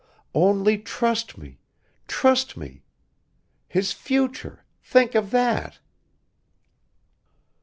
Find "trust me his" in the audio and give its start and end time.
2.07-3.91